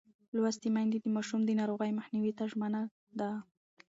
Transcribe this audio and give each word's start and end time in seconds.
لوستې 0.35 0.69
میندې 0.75 0.97
د 1.01 1.07
ماشوم 1.15 1.41
د 1.45 1.51
ناروغۍ 1.59 1.91
مخنیوي 1.99 2.31
ته 2.37 2.43
ژمنه 2.51 2.81
ده. 3.19 3.31